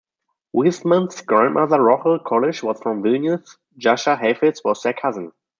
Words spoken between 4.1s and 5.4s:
Heifetz was their cousin.